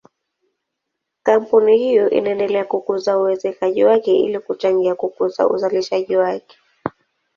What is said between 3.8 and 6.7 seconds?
wake ili kuchangia kukuza uzalishaji wake.